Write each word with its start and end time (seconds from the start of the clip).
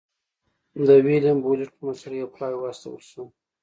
د 0.85 0.87
ویلیم 1.05 1.37
بولېټ 1.43 1.69
په 1.75 1.81
مشرۍ 1.87 2.17
یو 2.19 2.31
پلاوی 2.33 2.57
واستول 2.61 3.01
شو. 3.09 3.23